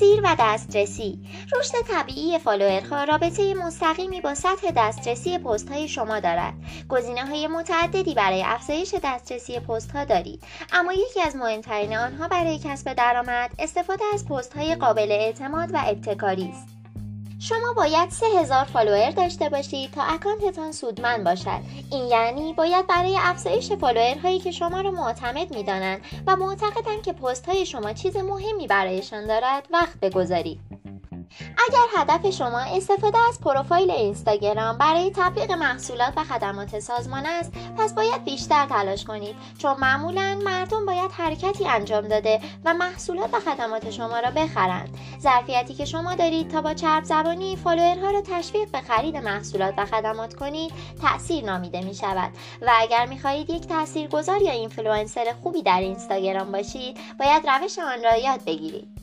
و 0.00 0.36
دسترسی. 0.38 1.18
رشد 1.56 1.72
طبیعی 1.88 2.38
follower 2.38 2.97
ها 2.97 3.04
رابطه 3.04 3.54
مستقیمی 3.54 4.20
با 4.20 4.34
سطح 4.34 4.70
دسترسی 4.76 5.38
پست 5.38 5.68
های 5.68 5.88
شما 5.88 6.20
دارد. 6.20 6.54
گزینه 6.88 7.26
های 7.26 7.46
متعددی 7.48 8.14
برای 8.14 8.42
افزایش 8.42 8.94
دسترسی 9.04 9.60
پست 9.60 9.90
ها 9.90 10.04
دارید. 10.04 10.42
اما 10.72 10.92
یکی 10.92 11.20
از 11.20 11.36
مهمترین 11.36 11.96
آنها 11.96 12.28
برای 12.28 12.58
کسب 12.58 12.92
درآمد 12.92 13.50
استفاده 13.58 14.04
از 14.14 14.28
پست 14.28 14.56
های 14.56 14.74
قابل 14.74 15.12
اعتماد 15.12 15.74
و 15.74 15.82
ابتکاری 15.86 16.48
است. 16.48 16.81
شما 17.42 17.72
باید 17.76 18.10
3000 18.10 18.64
follower 18.64 19.10
داشته 19.10 19.48
باشید 19.48 19.90
تا 19.90 20.02
account 20.02 20.56
تان 20.56 20.72
سودمند 20.72 21.24
باشد. 21.24 21.60
این 21.90 22.04
یعنی 22.04 22.52
باید 22.52 22.86
برای 22.86 23.16
افزایش 23.20 23.72
follower 23.72 24.20
هایی 24.20 24.38
که 24.38 24.50
شما 24.50 24.80
را 24.80 24.90
معتمد 24.90 25.54
می‌دانند 25.54 26.00
و 26.26 26.36
معتقدند 26.36 27.02
که 27.02 27.12
پست 27.12 27.48
های 27.48 27.66
شما 27.66 27.92
چیز 27.92 28.16
مهمی 28.16 28.66
برایشان 28.66 29.26
دارد 29.26 29.68
وقت 29.70 30.00
بگذارید. 30.00 30.60
اگر 31.68 31.86
هدف 31.96 32.30
شما 32.30 32.58
استفاده 32.58 33.18
از 33.28 33.40
پروفایل 33.40 33.90
اینستاگرام 33.90 34.78
برای 34.78 35.12
تبلیغ 35.16 35.52
محصولات 35.52 36.12
و 36.16 36.24
خدمات 36.24 36.80
سازمان 36.80 37.26
است 37.26 37.52
پس 37.78 37.94
باید 37.94 38.24
بیشتر 38.24 38.66
تلاش 38.66 39.04
کنید. 39.04 39.36
چون 39.58 39.76
معمولا 39.78 40.38
مردم 40.44 40.86
باید 40.86 41.10
حرکتی 41.10 41.68
انجام 41.68 42.08
داده 42.08 42.40
و 42.64 42.74
محصولات 42.74 43.34
و 43.34 43.40
خدمات 43.40 43.90
شما 43.90 44.20
را 44.20 44.30
بخرند. 44.30 44.98
ظرفیتی 45.20 45.74
که 45.74 45.84
شما 45.84 46.14
دارید 46.14 46.48
تا 46.48 46.60
با 46.60 46.74
چرب 46.74 47.04
زبانی 47.04 47.56
فالوورها 47.56 48.10
را 48.10 48.20
تشویق 48.20 48.70
به 48.70 48.80
خرید 48.80 49.16
محصولات 49.16 49.74
و 49.78 49.86
خدمات 49.86 50.34
کنید 50.34 50.72
تاثیر 51.02 51.44
نامیده 51.44 51.80
می 51.80 51.94
شود. 51.94 52.30
و 52.62 52.72
اگر 52.78 53.06
می 53.06 53.18
خواهید 53.18 53.50
یک 53.50 53.66
تاثیرگذار 53.66 54.42
یا 54.42 54.52
اینفلوئنسر 54.52 55.34
خوبی 55.42 55.62
در 55.62 55.80
اینستاگرام 55.80 56.52
باشید 56.52 56.96
باید 57.18 57.48
روش 57.48 57.78
آن 57.78 58.04
را 58.04 58.16
یاد 58.16 58.44
بگیرید. 58.44 59.02